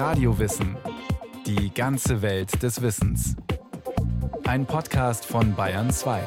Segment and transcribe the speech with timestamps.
[0.00, 0.78] Radiowissen.
[1.44, 3.36] Die ganze Welt des Wissens.
[4.44, 6.22] Ein Podcast von Bayern 2.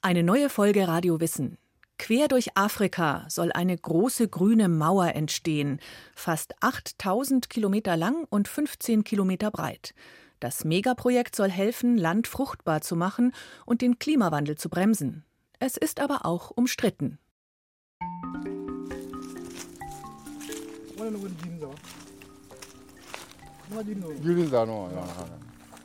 [0.00, 1.58] Eine neue Folge Radiowissen.
[1.98, 5.80] Quer durch Afrika soll eine große grüne Mauer entstehen,
[6.14, 9.94] fast 8000 Kilometer lang und 15 Kilometer breit.
[10.40, 13.32] Das Megaprojekt soll helfen, Land fruchtbar zu machen
[13.66, 15.26] und den Klimawandel zu bremsen.
[15.58, 17.18] Es ist aber auch umstritten.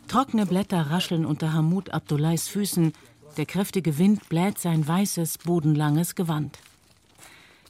[0.07, 2.93] Trockene Blätter rascheln unter Hamud Abdullahs Füßen,
[3.37, 6.59] der kräftige Wind bläht sein weißes, bodenlanges Gewand.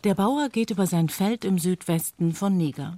[0.04, 2.98] Der Bauer geht über sein Feld im Südwesten von Niger.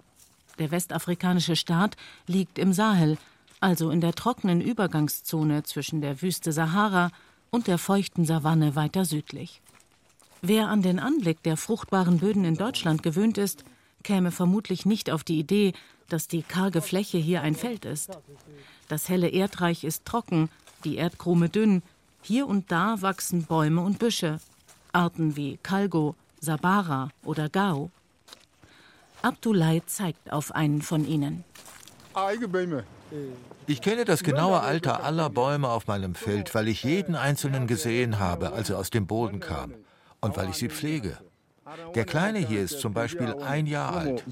[0.59, 1.95] Der westafrikanische Staat
[2.27, 3.17] liegt im Sahel,
[3.59, 7.11] also in der trockenen Übergangszone zwischen der Wüste Sahara
[7.49, 9.61] und der feuchten Savanne weiter südlich.
[10.41, 13.63] Wer an den Anblick der fruchtbaren Böden in Deutschland gewöhnt ist,
[14.03, 15.73] käme vermutlich nicht auf die Idee,
[16.09, 18.11] dass die karge Fläche hier ein Feld ist.
[18.87, 20.49] Das helle Erdreich ist trocken,
[20.83, 21.81] die Erdkrume dünn,
[22.21, 24.39] hier und da wachsen Bäume und Büsche,
[24.91, 27.89] Arten wie Kalgo, Sabara oder Gao.
[29.21, 31.43] Abdullah zeigt auf einen von ihnen.
[33.67, 38.19] Ich kenne das genaue Alter aller Bäume auf meinem Feld, weil ich jeden einzelnen gesehen
[38.19, 39.73] habe, als er aus dem Boden kam
[40.19, 41.17] und weil ich sie pflege.
[41.95, 44.25] Der Kleine hier ist zum Beispiel ein Jahr alt.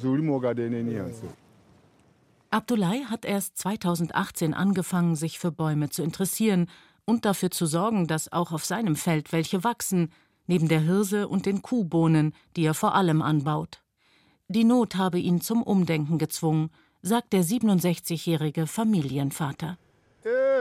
[2.50, 6.68] Abdullah hat erst 2018 angefangen, sich für Bäume zu interessieren
[7.06, 10.12] und dafür zu sorgen, dass auch auf seinem Feld welche wachsen,
[10.48, 13.82] neben der Hirse und den Kuhbohnen, die er vor allem anbaut.
[14.50, 16.72] Die Not habe ihn zum Umdenken gezwungen,
[17.02, 19.78] sagt der 67-jährige Familienvater.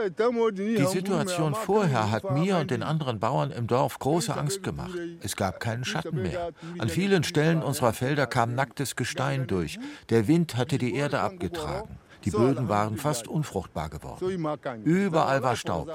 [0.07, 4.97] Die Situation vorher hat mir und den anderen Bauern im Dorf große Angst gemacht.
[5.21, 6.49] Es gab keinen Schatten mehr.
[6.79, 9.79] An vielen Stellen unserer Felder kam nacktes Gestein durch.
[10.09, 11.97] Der Wind hatte die Erde abgetragen.
[12.25, 14.83] Die Böden waren fast unfruchtbar geworden.
[14.83, 15.89] Überall war Staub.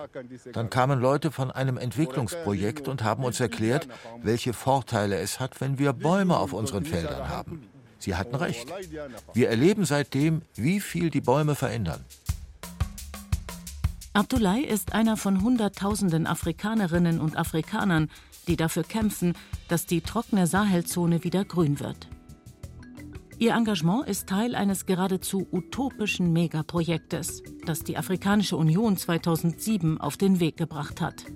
[0.52, 3.88] Dann kamen Leute von einem Entwicklungsprojekt und haben uns erklärt,
[4.22, 7.69] welche Vorteile es hat, wenn wir Bäume auf unseren Feldern haben.
[7.98, 8.69] Sie hatten recht.
[9.32, 12.04] Wir erleben seitdem, wie viel die Bäume verändern.
[14.16, 18.09] Abdullah ist einer von Hunderttausenden Afrikanerinnen und Afrikanern,
[18.49, 19.34] die dafür kämpfen,
[19.69, 22.09] dass die trockene Sahelzone wieder grün wird.
[23.37, 30.41] Ihr Engagement ist Teil eines geradezu utopischen Megaprojektes, das die Afrikanische Union 2007 auf den
[30.41, 31.26] Weg gebracht hat.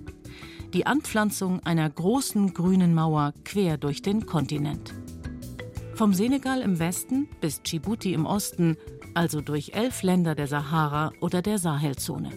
[0.73, 4.91] Die Anpflanzung einer großen grünen Mauer quer durch den Kontinent.
[5.93, 8.75] Vom Senegal im Westen bis Djibouti im Osten,
[9.13, 12.31] also durch elf Länder der Sahara oder der Sahelzone.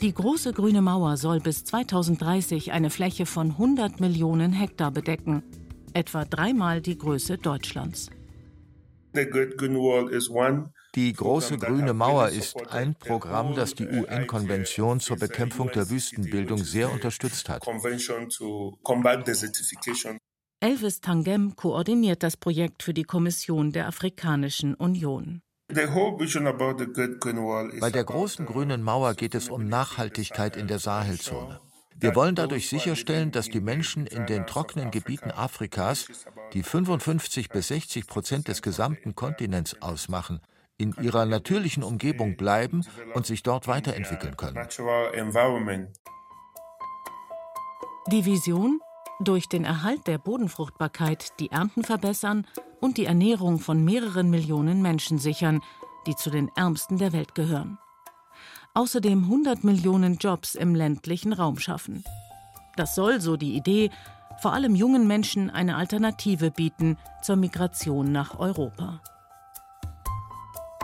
[0.00, 5.42] Die große grüne Mauer soll bis 2030 eine Fläche von 100 Millionen Hektar bedecken,
[5.92, 8.10] etwa dreimal die Größe Deutschlands.
[10.94, 16.92] Die große grüne Mauer ist ein Programm, das die UN-Konvention zur Bekämpfung der Wüstenbildung sehr
[16.92, 17.66] unterstützt hat.
[20.60, 25.40] Elvis Tangem koordiniert das Projekt für die Kommission der Afrikanischen Union.
[25.68, 25.84] Bei
[27.90, 31.60] der großen grünen Mauer geht es um Nachhaltigkeit in der Sahelzone.
[32.00, 36.06] Wir wollen dadurch sicherstellen, dass die Menschen in den trockenen Gebieten Afrikas,
[36.54, 40.40] die 55 bis 60 Prozent des gesamten Kontinents ausmachen,
[40.76, 44.66] in ihrer natürlichen Umgebung bleiben und sich dort weiterentwickeln können.
[48.10, 48.80] Die Vision?
[49.20, 52.46] Durch den Erhalt der Bodenfruchtbarkeit die Ernten verbessern
[52.80, 55.60] und die Ernährung von mehreren Millionen Menschen sichern,
[56.06, 57.78] die zu den ärmsten der Welt gehören.
[58.74, 62.04] Außerdem 100 Millionen Jobs im ländlichen Raum schaffen.
[62.76, 63.90] Das soll, so die Idee,
[64.40, 69.02] vor allem jungen Menschen eine Alternative bieten zur Migration nach Europa.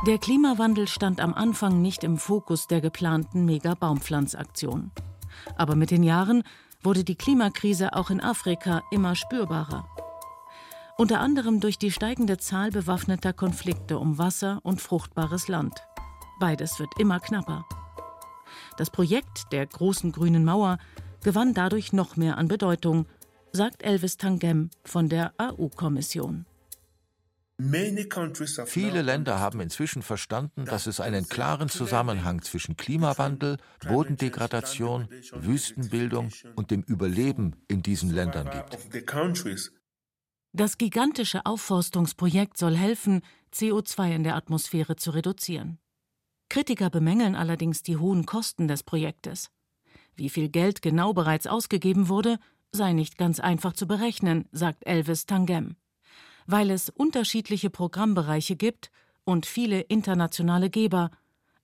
[0.08, 4.90] Der Klimawandel stand am Anfang nicht im Fokus der geplanten Mega-Baumpflanzaktion.
[5.56, 6.42] Aber mit den Jahren
[6.84, 9.88] wurde die Klimakrise auch in Afrika immer spürbarer.
[10.96, 15.82] Unter anderem durch die steigende Zahl bewaffneter Konflikte um Wasser und fruchtbares Land.
[16.38, 17.64] Beides wird immer knapper.
[18.76, 20.78] Das Projekt der großen grünen Mauer
[21.22, 23.06] gewann dadurch noch mehr an Bedeutung,
[23.50, 26.46] sagt Elvis Tangem von der AU-Kommission.
[27.56, 36.72] Viele Länder haben inzwischen verstanden, dass es einen klaren Zusammenhang zwischen Klimawandel, Bodendegradation, Wüstenbildung und
[36.72, 38.76] dem Überleben in diesen Ländern gibt.
[40.52, 43.22] Das gigantische Aufforstungsprojekt soll helfen,
[43.52, 45.78] CO2 in der Atmosphäre zu reduzieren.
[46.48, 49.50] Kritiker bemängeln allerdings die hohen Kosten des Projektes.
[50.16, 52.38] Wie viel Geld genau bereits ausgegeben wurde,
[52.72, 55.76] sei nicht ganz einfach zu berechnen, sagt Elvis Tangem.
[56.46, 58.90] Weil es unterschiedliche Programmbereiche gibt
[59.24, 61.10] und viele internationale Geber,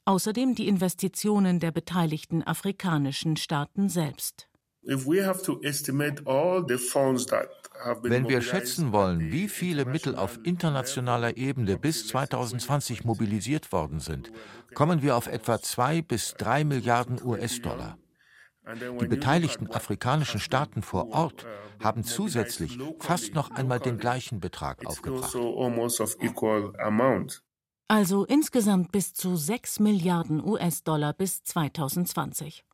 [0.05, 4.49] außerdem die Investitionen der beteiligten afrikanischen Staaten selbst.
[8.03, 14.33] Wenn wir schätzen wollen, wie viele Mittel auf internationaler Ebene bis 2020 mobilisiert worden sind,
[14.75, 17.99] kommen wir auf etwa zwei bis drei Milliarden US-Dollar.
[19.01, 21.47] Die beteiligten afrikanischen Staaten vor Ort
[21.83, 25.35] haben zusätzlich fast noch einmal den gleichen Betrag aufgebracht.
[27.89, 32.65] Also insgesamt bis zu 6 Milliarden US-Dollar bis 2020.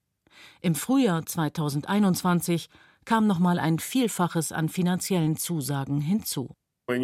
[0.60, 2.68] Im Frühjahr 2021
[3.06, 6.54] kam noch mal ein Vielfaches an finanziellen Zusagen hinzu.
[6.88, 7.02] An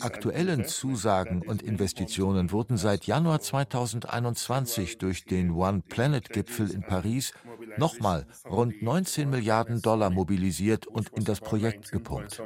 [0.00, 7.32] aktuellen Zusagen und Investitionen wurden seit Januar 2021 durch den One Planet Gipfel in Paris
[7.76, 12.42] nochmal rund 19 Milliarden Dollar mobilisiert und in das Projekt gepumpt.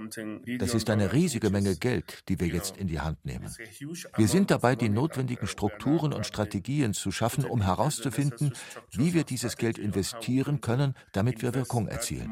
[0.58, 3.50] Das ist eine riesige Menge Geld, die wir jetzt in die Hand nehmen.
[4.16, 8.52] Wir sind dabei, die notwendigen Strukturen und Strategien zu schaffen, um herauszufinden,
[8.93, 12.31] wie wir dieses Geld investieren können, damit wir Wirkung erzielen.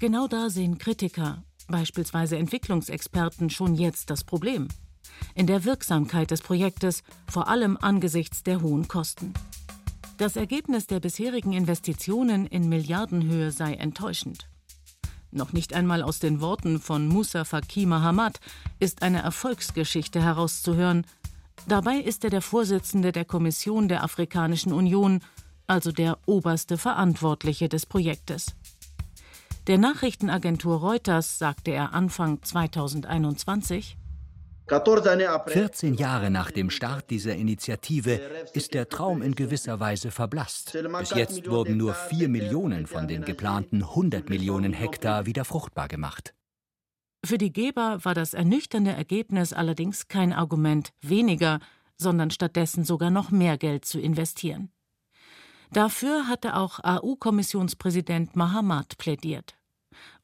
[0.00, 4.68] Genau da sehen Kritiker, beispielsweise Entwicklungsexperten, schon jetzt das Problem.
[5.34, 9.32] In der Wirksamkeit des Projektes, vor allem angesichts der hohen Kosten.
[10.18, 14.48] Das Ergebnis der bisherigen Investitionen in Milliardenhöhe sei enttäuschend.
[15.30, 18.38] Noch nicht einmal aus den Worten von Musa Faki Mahamat
[18.78, 21.04] ist eine Erfolgsgeschichte herauszuhören.
[21.66, 25.20] Dabei ist er der Vorsitzende der Kommission der Afrikanischen Union,
[25.66, 28.54] also der oberste Verantwortliche des Projektes.
[29.66, 33.96] Der Nachrichtenagentur Reuters sagte er Anfang 2021,
[34.66, 38.20] 14 Jahre nach dem Start dieser Initiative
[38.52, 40.76] ist der Traum in gewisser Weise verblasst.
[40.98, 46.34] Bis jetzt wurden nur 4 Millionen von den geplanten 100 Millionen Hektar wieder fruchtbar gemacht.
[47.24, 51.58] Für die Geber war das ernüchternde Ergebnis allerdings kein Argument, weniger,
[51.96, 54.70] sondern stattdessen sogar noch mehr Geld zu investieren.
[55.72, 59.54] Dafür hatte auch AU-Kommissionspräsident Mahamat plädiert.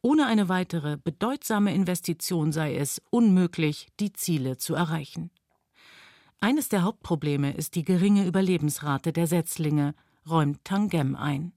[0.03, 5.31] Ohne eine weitere bedeutsame Investition sei es unmöglich, die Ziele zu erreichen.
[6.41, 9.95] Eines der Hauptprobleme ist die geringe Überlebensrate der Setzlinge,
[10.29, 11.53] räumt Tangem ein.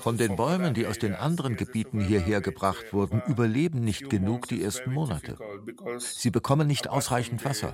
[0.00, 4.62] Von den Bäumen, die aus den anderen Gebieten hierher gebracht wurden, überleben nicht genug die
[4.62, 5.38] ersten Monate.
[5.98, 7.72] Sie bekommen nicht ausreichend Wasser.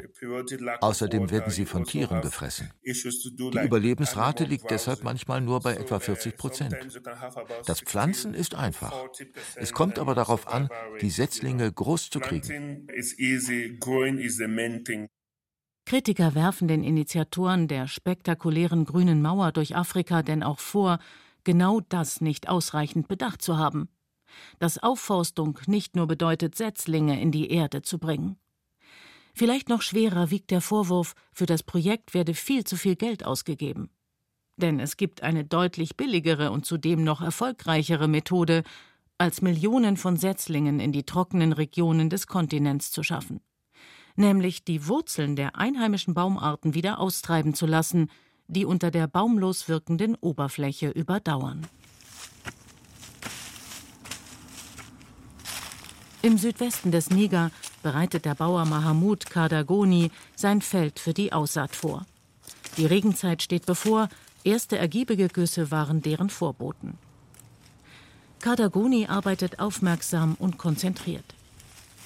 [0.80, 2.70] Außerdem werden sie von Tieren gefressen.
[2.84, 6.76] Die Überlebensrate liegt deshalb manchmal nur bei etwa 40 Prozent.
[7.66, 9.08] Das Pflanzen ist einfach.
[9.56, 10.68] Es kommt aber darauf an,
[11.00, 12.86] die Setzlinge groß zu kriegen.
[15.84, 20.98] Kritiker werfen den Initiatoren der spektakulären grünen Mauer durch Afrika denn auch vor,
[21.44, 23.88] genau das nicht ausreichend bedacht zu haben.
[24.58, 28.36] Dass Aufforstung nicht nur bedeutet, Setzlinge in die Erde zu bringen.
[29.34, 33.90] Vielleicht noch schwerer wiegt der Vorwurf, für das Projekt werde viel zu viel Geld ausgegeben.
[34.56, 38.62] Denn es gibt eine deutlich billigere und zudem noch erfolgreichere Methode,
[39.18, 43.40] als Millionen von Setzlingen in die trockenen Regionen des Kontinents zu schaffen
[44.16, 48.10] nämlich die Wurzeln der einheimischen Baumarten wieder austreiben zu lassen,
[48.48, 51.66] die unter der baumlos wirkenden Oberfläche überdauern.
[56.22, 57.50] Im Südwesten des Niger
[57.82, 62.06] bereitet der Bauer Mahamud Kadagoni sein Feld für die Aussaat vor.
[62.76, 64.08] Die Regenzeit steht bevor,
[64.44, 66.96] erste ergiebige Güsse waren deren Vorboten.
[68.40, 71.24] Kadagoni arbeitet aufmerksam und konzentriert.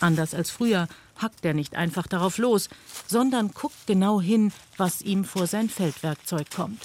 [0.00, 2.68] Anders als früher hackt er nicht einfach darauf los,
[3.06, 6.82] sondern guckt genau hin, was ihm vor sein Feldwerkzeug kommt.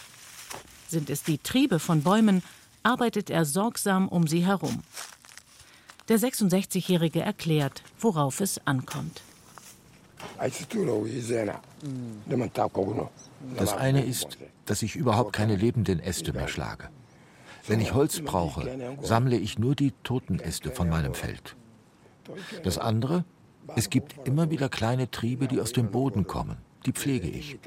[0.87, 2.43] Sind es die Triebe von Bäumen,
[2.83, 4.83] arbeitet er sorgsam um sie herum.
[6.09, 9.21] Der 66-Jährige erklärt, worauf es ankommt.
[13.57, 16.89] Das eine ist, dass ich überhaupt keine lebenden Äste mehr schlage.
[17.67, 21.55] Wenn ich Holz brauche, sammle ich nur die toten Äste von meinem Feld.
[22.63, 23.23] Das andere,
[23.75, 26.57] es gibt immer wieder kleine Triebe, die aus dem Boden kommen.
[26.85, 27.59] Die pflege ich.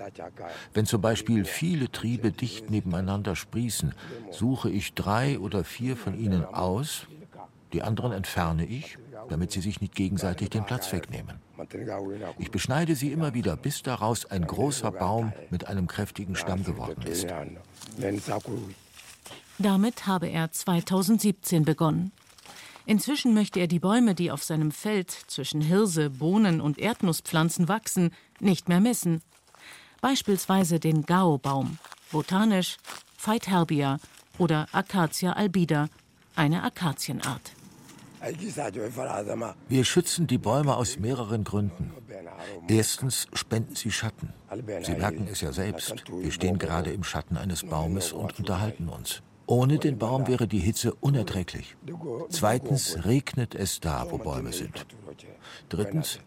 [0.73, 3.95] Wenn zum Beispiel viele Triebe dicht nebeneinander sprießen,
[4.31, 7.07] suche ich drei oder vier von ihnen aus,
[7.73, 11.41] die anderen entferne ich, damit sie sich nicht gegenseitig den Platz wegnehmen.
[12.39, 17.03] Ich beschneide sie immer wieder, bis daraus ein großer Baum mit einem kräftigen Stamm geworden
[17.03, 17.27] ist.
[19.59, 22.13] Damit habe er 2017 begonnen.
[22.87, 28.13] Inzwischen möchte er die Bäume, die auf seinem Feld zwischen Hirse, Bohnen und Erdnusspflanzen wachsen,
[28.41, 29.23] nicht mehr missen.
[30.03, 31.79] Beispielsweise den Gao-Baum,
[32.13, 32.77] botanisch
[33.17, 33.99] Phytherbia,
[34.39, 35.89] oder Acacia albida,
[36.35, 37.53] eine Akazienart.
[39.69, 41.93] Wir schützen die Bäume aus mehreren Gründen.
[42.69, 44.33] Erstens spenden sie Schatten.
[44.83, 46.05] Sie merken es ja selbst.
[46.11, 49.23] Wir stehen gerade im Schatten eines Baumes und unterhalten uns.
[49.47, 51.77] Ohne den Baum wäre die Hitze unerträglich.
[52.31, 54.87] Zweitens regnet es da, wo Bäume sind.
[55.69, 56.21] Drittens,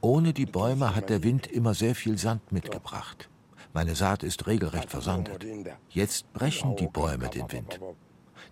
[0.00, 3.28] ohne die Bäume hat der Wind immer sehr viel Sand mitgebracht.
[3.72, 5.44] Meine Saat ist regelrecht versandet.
[5.88, 7.80] Jetzt brechen die Bäume den Wind.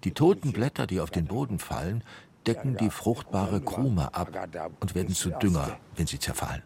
[0.04, 2.02] Die toten Blätter, die auf den Boden fallen,
[2.46, 4.48] decken die fruchtbare Krume ab
[4.80, 6.62] und werden zu Dünger, wenn sie zerfallen.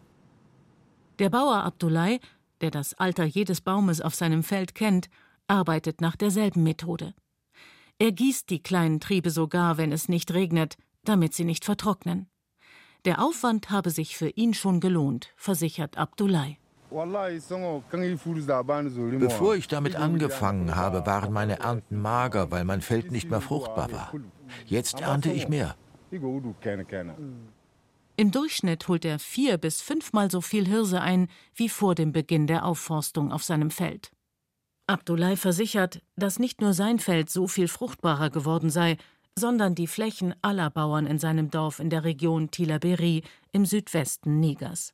[1.18, 2.18] Der Bauer Abdullah,
[2.60, 5.08] der das Alter jedes Baumes auf seinem Feld kennt,
[5.48, 7.14] arbeitet nach derselben Methode.
[7.98, 12.28] Er gießt die kleinen Triebe sogar, wenn es nicht regnet, damit sie nicht vertrocknen.
[13.04, 16.46] Der Aufwand habe sich für ihn schon gelohnt, versichert Abdullah.
[19.18, 23.92] Bevor ich damit angefangen habe, waren meine Ernten mager, weil mein Feld nicht mehr fruchtbar
[23.92, 24.12] war.
[24.66, 25.76] Jetzt ernte ich mehr.
[28.16, 32.46] Im Durchschnitt holt er vier bis fünfmal so viel Hirse ein wie vor dem Beginn
[32.46, 34.12] der Aufforstung auf seinem Feld.
[34.86, 38.98] Abdullah versichert, dass nicht nur sein Feld so viel fruchtbarer geworden sei,
[39.36, 43.22] sondern die Flächen aller Bauern in seinem Dorf in der Region Tilaberi
[43.52, 44.92] im Südwesten Nigers.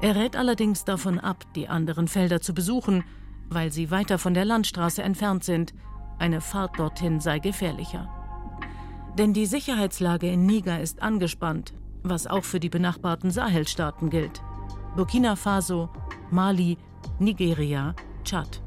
[0.00, 3.04] Er rät allerdings davon ab, die anderen Felder zu besuchen,
[3.50, 5.74] weil sie weiter von der Landstraße entfernt sind.
[6.18, 8.08] Eine Fahrt dorthin sei gefährlicher.
[9.18, 14.42] Denn die Sicherheitslage in Niger ist angespannt, was auch für die benachbarten Sahelstaaten gilt.
[14.96, 15.90] Burkina Faso,
[16.30, 16.78] Mali,
[17.18, 18.60] Nigeria, Tschad.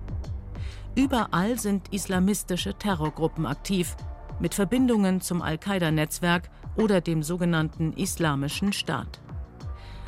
[0.95, 3.95] Überall sind islamistische Terrorgruppen aktiv,
[4.39, 9.19] mit Verbindungen zum Al-Qaida-Netzwerk oder dem sogenannten Islamischen Staat.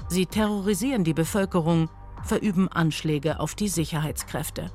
[0.10, 1.90] Sie terrorisieren die Bevölkerung,
[2.24, 4.72] verüben Anschläge auf die Sicherheitskräfte.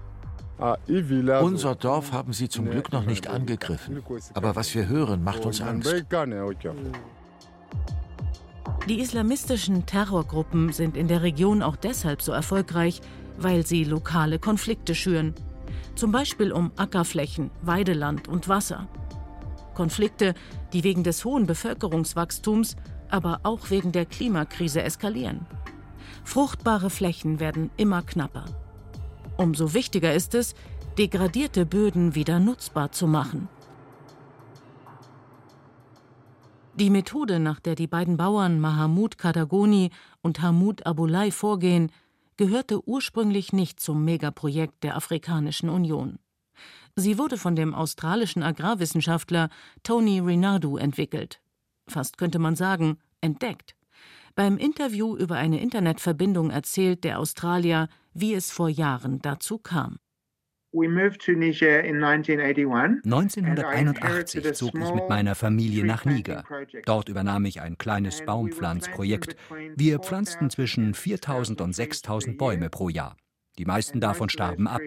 [1.43, 4.03] Unser Dorf haben sie zum Glück noch nicht angegriffen.
[4.35, 5.93] Aber was wir hören, macht uns Angst.
[8.89, 13.01] Die islamistischen Terrorgruppen sind in der Region auch deshalb so erfolgreich,
[13.43, 15.35] weil sie lokale Konflikte schüren.
[15.95, 18.89] Zum Beispiel um Ackerflächen, Weideland und Wasser.
[19.75, 20.35] Konflikte,
[20.73, 22.77] die wegen des hohen Bevölkerungswachstums
[23.13, 25.47] aber auch wegen der Klimakrise eskalieren.
[26.25, 28.47] Fruchtbare Flächen werden immer knapper.
[29.37, 30.55] Umso wichtiger ist es,
[30.97, 33.49] degradierte Böden wieder nutzbar zu machen.
[36.75, 39.91] Die Methode, nach der die beiden Bauern Mahamud Kadagoni
[40.23, 41.91] und Hamud Abulai vorgehen,
[42.43, 46.19] gehörte ursprünglich nicht zum Megaprojekt der Afrikanischen Union.
[46.97, 49.49] Sie wurde von dem australischen Agrarwissenschaftler
[49.83, 51.41] Tony Rinaldo entwickelt
[51.93, 53.77] fast könnte man sagen, entdeckt.
[54.35, 59.99] Beim Interview über eine Internetverbindung erzählt der Australier, wie es vor Jahren dazu kam.
[63.05, 66.45] 1981 zog ich mit meiner Familie nach Niger.
[66.87, 69.37] Dort übernahm ich ein kleines Baumpflanzprojekt.
[69.77, 73.17] Wir pflanzten zwischen 4000 und 6000 Bäume pro Jahr.
[73.59, 74.81] Die meisten davon starben ab.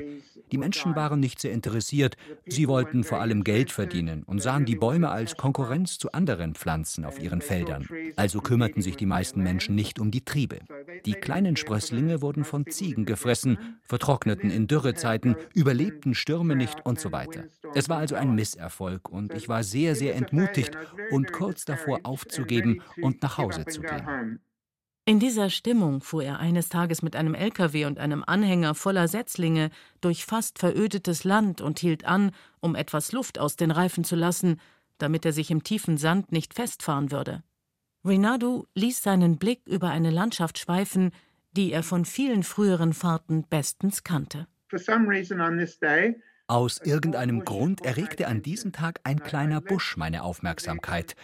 [0.51, 4.75] Die Menschen waren nicht sehr interessiert, sie wollten vor allem Geld verdienen und sahen die
[4.75, 7.87] Bäume als Konkurrenz zu anderen Pflanzen auf ihren Feldern.
[8.15, 10.59] Also kümmerten sich die meisten Menschen nicht um die Triebe.
[11.05, 17.11] Die kleinen Sprösslinge wurden von Ziegen gefressen, vertrockneten in Dürrezeiten, überlebten Stürme nicht und so
[17.11, 17.45] weiter.
[17.73, 20.77] Es war also ein Misserfolg und ich war sehr, sehr entmutigt
[21.11, 24.39] und kurz davor aufzugeben und nach Hause zu gehen.
[25.07, 29.69] In dieser Stimmung fuhr er eines Tages mit einem LKW und einem Anhänger voller Setzlinge
[30.01, 34.59] durch fast verödetes Land und hielt an, um etwas Luft aus den Reifen zu lassen,
[34.97, 37.43] damit er sich im tiefen Sand nicht festfahren würde.
[38.03, 41.11] Rinaldo ließ seinen Blick über eine Landschaft schweifen,
[41.51, 44.47] die er von vielen früheren Fahrten bestens kannte.
[46.47, 51.15] Aus irgendeinem Grund erregte an diesem Tag ein kleiner Busch meine Aufmerksamkeit.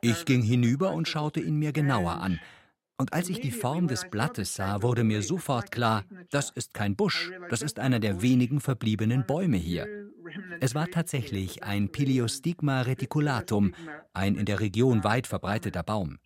[0.00, 2.40] Ich ging hinüber und schaute ihn mir genauer an.
[3.00, 6.96] Und als ich die Form des Blattes sah, wurde mir sofort klar, das ist kein
[6.96, 9.86] Busch, das ist einer der wenigen verbliebenen Bäume hier.
[10.60, 13.72] Es war tatsächlich ein Piliostigma reticulatum,
[14.12, 16.18] ein in der Region weit verbreiteter Baum.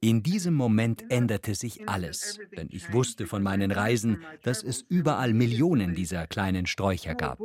[0.00, 5.34] In diesem Moment änderte sich alles, denn ich wusste von meinen Reisen, dass es überall
[5.34, 7.38] Millionen dieser kleinen Sträucher gab.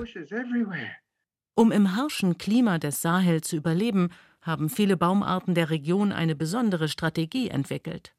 [1.54, 4.10] Um im harschen Klima des Sahel zu überleben,
[4.42, 8.16] haben viele Baumarten der Region eine besondere Strategie entwickelt.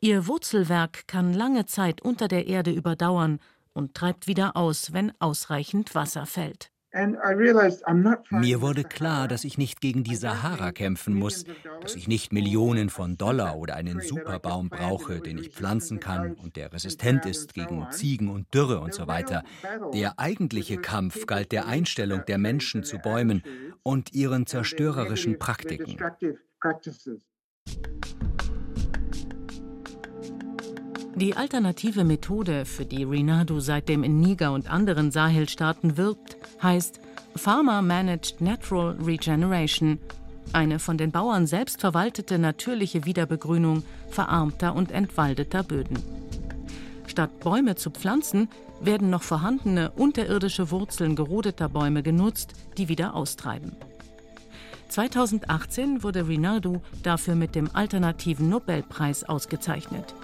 [0.00, 3.40] Ihr Wurzelwerk kann lange Zeit unter der Erde überdauern
[3.72, 6.70] und treibt wieder aus, wenn ausreichend Wasser fällt.
[8.30, 11.44] Mir wurde klar, dass ich nicht gegen die Sahara kämpfen muss,
[11.82, 16.56] dass ich nicht Millionen von Dollar oder einen Superbaum brauche, den ich pflanzen kann und
[16.56, 19.42] der resistent ist gegen Ziegen und Dürre und so weiter.
[19.92, 23.42] Der eigentliche Kampf galt der Einstellung der Menschen zu Bäumen
[23.82, 25.98] und ihren zerstörerischen Praktiken.
[31.16, 37.00] Die alternative Methode, für die Rinadu seitdem in Niger und anderen Sahelstaaten wirbt, heißt
[37.34, 39.98] Farmer Managed Natural Regeneration,
[40.52, 45.98] eine von den Bauern selbst verwaltete natürliche Wiederbegrünung verarmter und entwaldeter Böden.
[47.06, 48.50] Statt Bäume zu pflanzen,
[48.82, 53.72] werden noch vorhandene unterirdische Wurzeln gerodeter Bäume genutzt, die wieder austreiben.
[54.90, 60.14] 2018 wurde Rinaldo dafür mit dem alternativen Nobelpreis ausgezeichnet.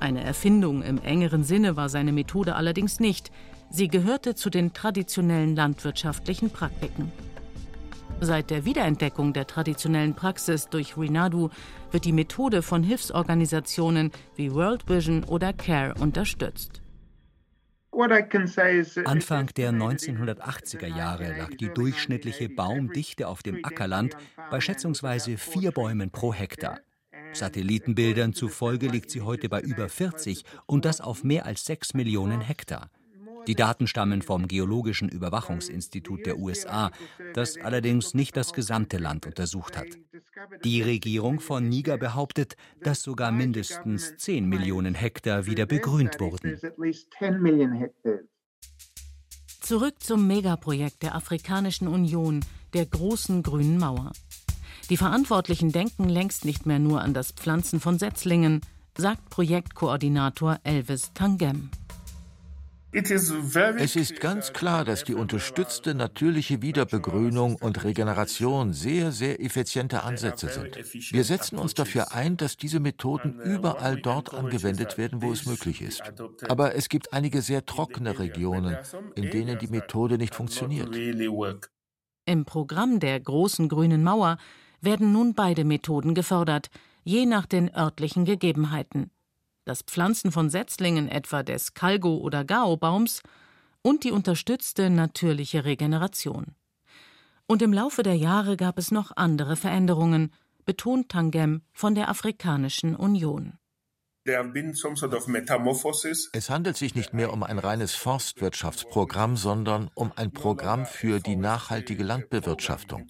[0.00, 3.30] Eine Erfindung im engeren Sinne war seine Methode allerdings nicht.
[3.70, 7.12] Sie gehörte zu den traditionellen landwirtschaftlichen Praktiken.
[8.20, 11.50] Seit der Wiederentdeckung der traditionellen Praxis durch Rinadu
[11.92, 16.82] wird die Methode von Hilfsorganisationen wie World Vision oder CARE unterstützt.
[19.04, 24.16] Anfang der 1980er Jahre lag die durchschnittliche Baumdichte auf dem Ackerland
[24.50, 26.80] bei schätzungsweise vier Bäumen pro Hektar.
[27.32, 32.40] Satellitenbildern zufolge liegt sie heute bei über 40 und das auf mehr als 6 Millionen
[32.40, 32.90] Hektar.
[33.46, 36.90] Die Daten stammen vom Geologischen Überwachungsinstitut der USA,
[37.32, 39.86] das allerdings nicht das gesamte Land untersucht hat.
[40.64, 46.60] Die Regierung von Niger behauptet, dass sogar mindestens 10 Millionen Hektar wieder begrünt wurden.
[49.62, 52.44] Zurück zum Megaprojekt der Afrikanischen Union,
[52.74, 54.12] der großen grünen Mauer.
[54.90, 58.62] Die Verantwortlichen denken längst nicht mehr nur an das Pflanzen von Setzlingen,
[58.96, 61.70] sagt Projektkoordinator Elvis Tangem.
[62.90, 70.48] Es ist ganz klar, dass die unterstützte natürliche Wiederbegrünung und Regeneration sehr, sehr effiziente Ansätze
[70.48, 70.74] sind.
[71.12, 75.82] Wir setzen uns dafür ein, dass diese Methoden überall dort angewendet werden, wo es möglich
[75.82, 76.02] ist.
[76.48, 78.78] Aber es gibt einige sehr trockene Regionen,
[79.14, 80.88] in denen die Methode nicht funktioniert.
[82.24, 84.38] Im Programm der großen grünen Mauer
[84.80, 86.70] werden nun beide Methoden gefördert,
[87.04, 89.10] je nach den örtlichen Gegebenheiten.
[89.64, 93.22] Das Pflanzen von Setzlingen etwa des Kalgo- oder Gao-Baums
[93.82, 96.54] und die unterstützte natürliche Regeneration.
[97.46, 100.32] Und im Laufe der Jahre gab es noch andere Veränderungen,
[100.64, 103.54] betont Tangem von der Afrikanischen Union.
[106.32, 111.36] Es handelt sich nicht mehr um ein reines Forstwirtschaftsprogramm, sondern um ein Programm für die
[111.36, 113.06] nachhaltige Landbewirtschaftung.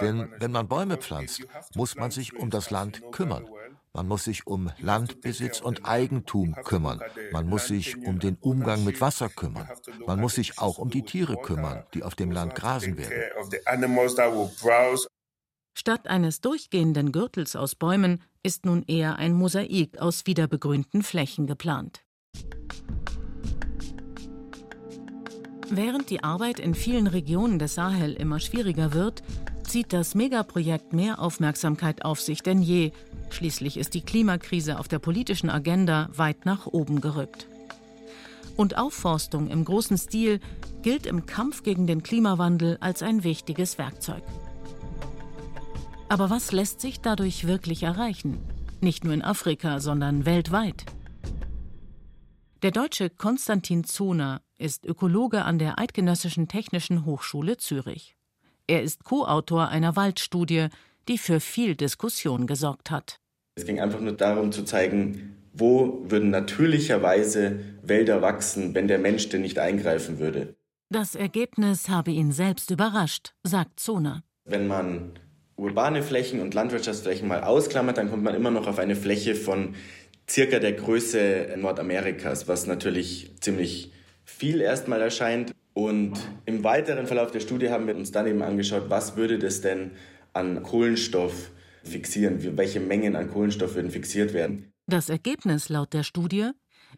[0.00, 3.46] Denn wenn man Bäume pflanzt, muss man sich um das Land kümmern.
[3.92, 7.00] Man muss sich um Landbesitz und Eigentum kümmern.
[7.32, 9.68] Man muss sich um den Umgang mit Wasser kümmern.
[10.06, 13.12] Man muss sich auch um die Tiere kümmern, die auf dem Land grasen werden.
[15.80, 22.02] Statt eines durchgehenden Gürtels aus Bäumen ist nun eher ein Mosaik aus wiederbegrünten Flächen geplant.
[25.70, 29.22] Während die Arbeit in vielen Regionen des Sahel immer schwieriger wird,
[29.66, 32.92] zieht das Megaprojekt mehr Aufmerksamkeit auf sich denn je.
[33.30, 37.46] Schließlich ist die Klimakrise auf der politischen Agenda weit nach oben gerückt.
[38.54, 40.40] Und Aufforstung im großen Stil
[40.82, 44.22] gilt im Kampf gegen den Klimawandel als ein wichtiges Werkzeug.
[46.10, 48.40] Aber was lässt sich dadurch wirklich erreichen?
[48.80, 50.84] Nicht nur in Afrika, sondern weltweit.
[52.62, 58.16] Der Deutsche Konstantin Zoner ist Ökologe an der Eidgenössischen Technischen Hochschule Zürich.
[58.66, 60.66] Er ist Co-Autor einer Waldstudie,
[61.06, 63.20] die für viel Diskussion gesorgt hat.
[63.54, 69.28] Es ging einfach nur darum zu zeigen, wo würden natürlicherweise Wälder wachsen, wenn der Mensch
[69.28, 70.56] denn nicht eingreifen würde.
[70.88, 74.24] Das Ergebnis habe ihn selbst überrascht, sagt Zoner.
[74.44, 75.12] Wenn man
[75.60, 79.74] urbane Flächen und Landwirtschaftsflächen mal ausklammert, dann kommt man immer noch auf eine Fläche von
[80.28, 83.92] circa der Größe Nordamerikas, was natürlich ziemlich
[84.24, 85.54] viel erstmal erscheint.
[85.74, 86.14] Und
[86.46, 89.92] im weiteren Verlauf der Studie haben wir uns dann eben angeschaut, was würde das denn
[90.32, 91.50] an Kohlenstoff
[91.84, 94.72] fixieren, welche Mengen an Kohlenstoff würden fixiert werden.
[94.86, 96.50] Das Ergebnis laut der Studie,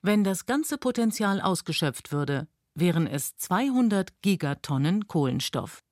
[0.03, 5.83] wenn das ganze Potenzial ausgeschöpft würde, wären es 200 Gigatonnen Kohlenstoff.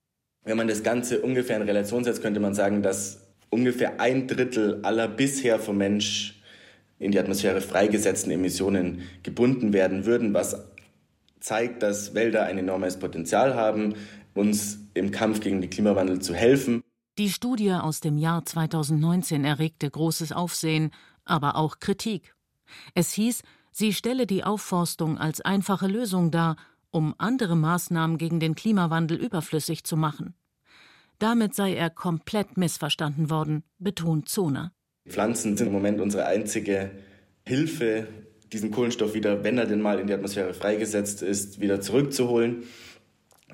[0.44, 4.80] Wenn man das Ganze ungefähr in Relation setzt, könnte man sagen, dass ungefähr ein Drittel
[4.82, 6.40] aller bisher vom Mensch
[6.98, 10.64] in die Atmosphäre freigesetzten Emissionen gebunden werden würden, was
[11.40, 13.94] zeigt, dass Wälder ein enormes Potenzial haben,
[14.34, 16.82] uns im Kampf gegen den Klimawandel zu helfen.
[17.18, 20.90] Die Studie aus dem Jahr 2019 erregte großes Aufsehen,
[21.24, 22.34] aber auch Kritik.
[22.94, 26.56] Es hieß, sie stelle die Aufforstung als einfache Lösung dar
[26.90, 30.34] um andere Maßnahmen gegen den Klimawandel überflüssig zu machen.
[31.18, 34.72] Damit sei er komplett missverstanden worden, betont Zona.
[35.08, 36.90] Pflanzen sind im Moment unsere einzige
[37.44, 38.08] Hilfe,
[38.52, 42.64] diesen Kohlenstoff wieder, wenn er denn mal in die Atmosphäre freigesetzt ist, wieder zurückzuholen.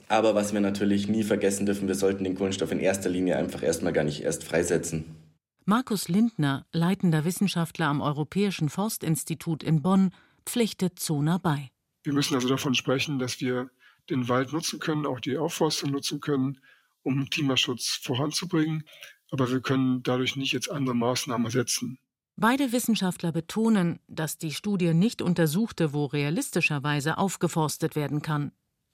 [0.09, 3.63] Aber was wir natürlich nie vergessen dürfen, wir sollten den Kohlenstoff in erster Linie einfach
[3.63, 5.17] erstmal gar nicht erst freisetzen.
[5.65, 10.13] Markus Lindner, leitender Wissenschaftler am Europäischen Forstinstitut in Bonn,
[10.45, 11.71] pflichtet Zona bei.
[12.07, 13.69] Wir müssen also davon sprechen, dass wir
[14.11, 16.61] den Wald nutzen können, auch die Aufforstung nutzen können,
[17.03, 18.85] um Klimaschutz voranzubringen.
[19.33, 21.99] Aber wir können dadurch nicht jetzt andere Maßnahmen ersetzen.
[22.37, 28.53] Beide Wissenschaftler betonen, dass die Studie nicht untersuchte, wo realistischerweise aufgeforstet werden kann,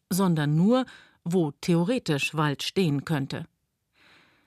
[0.08, 0.86] sondern nur,
[1.22, 3.46] wo theoretisch Wald stehen könnte.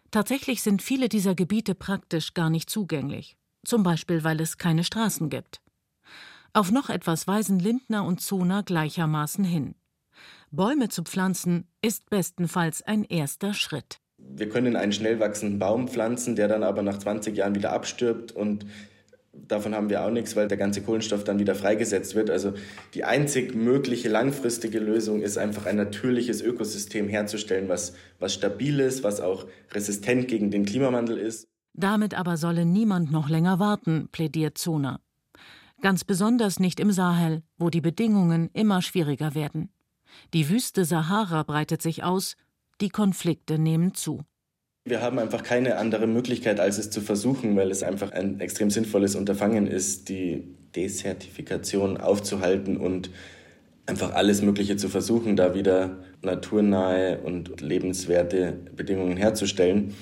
[0.09, 5.29] Tatsächlich sind viele dieser Gebiete praktisch gar nicht zugänglich, zum Beispiel weil es keine Straßen
[5.29, 5.61] gibt.
[6.55, 9.75] Auf noch etwas weisen Lindner und Zona gleichermaßen hin.
[10.51, 13.99] Bäume zu pflanzen ist bestenfalls ein erster Schritt.
[14.17, 18.31] Wir können einen schnell wachsenden Baum pflanzen, der dann aber nach 20 Jahren wieder abstirbt
[18.31, 18.65] und
[19.33, 22.29] davon haben wir auch nichts, weil der ganze Kohlenstoff dann wieder freigesetzt wird.
[22.29, 22.53] Also
[22.93, 29.03] die einzig mögliche langfristige Lösung ist einfach ein natürliches Ökosystem herzustellen, was, was stabil ist,
[29.03, 31.49] was auch resistent gegen den Klimawandel ist.
[31.73, 35.01] Damit aber solle niemand noch länger warten, plädiert Zona
[35.85, 39.69] ganz besonders nicht im Sahel, wo die Bedingungen immer schwieriger werden.
[40.33, 42.37] Die Wüste Sahara breitet sich aus,
[42.81, 44.23] die Konflikte nehmen zu.
[44.85, 48.71] Wir haben einfach keine andere Möglichkeit, als es zu versuchen, weil es einfach ein extrem
[48.71, 53.11] sinnvolles Unterfangen ist, die Desertifikation aufzuhalten und
[53.85, 59.93] einfach alles Mögliche zu versuchen, da wieder naturnahe und lebenswerte Bedingungen herzustellen.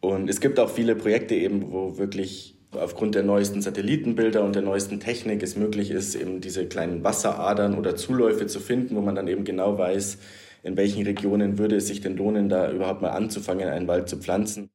[0.00, 4.62] Und es gibt auch viele Projekte eben, wo wirklich aufgrund der neuesten Satellitenbilder und der
[4.62, 9.14] neuesten Technik es möglich ist, eben diese kleinen Wasseradern oder Zuläufe zu finden, wo man
[9.14, 10.18] dann eben genau weiß,
[10.62, 14.16] in welchen Regionen würde es sich denn lohnen, da überhaupt mal anzufangen, einen Wald zu
[14.16, 14.70] pflanzen.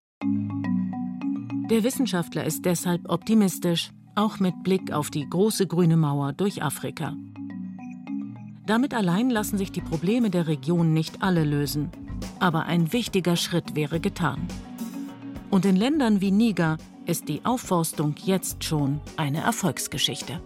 [1.69, 7.15] Der Wissenschaftler ist deshalb optimistisch, auch mit Blick auf die große grüne Mauer durch Afrika.
[8.65, 11.89] Damit allein lassen sich die Probleme der Region nicht alle lösen,
[12.39, 14.47] aber ein wichtiger Schritt wäre getan.
[15.49, 16.77] Und in Ländern wie Niger
[17.09, 20.39] ist die Aufforstung jetzt schon eine Erfolgsgeschichte.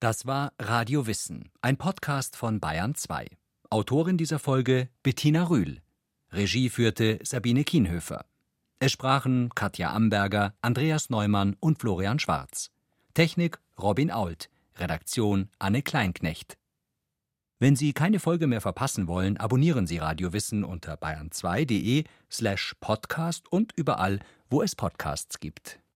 [0.00, 3.26] Das war Radio Wissen, ein Podcast von Bayern 2.
[3.68, 5.82] Autorin dieser Folge Bettina Rühl.
[6.32, 8.24] Regie führte Sabine Kienhöfer.
[8.78, 12.70] Es sprachen Katja Amberger, Andreas Neumann und Florian Schwarz.
[13.12, 14.48] Technik Robin Ault.
[14.78, 16.56] Redaktion Anne Kleinknecht.
[17.62, 23.52] Wenn Sie keine Folge mehr verpassen wollen, abonnieren Sie Radio Wissen unter bayern2.de slash podcast
[23.52, 25.79] und überall, wo es Podcasts gibt.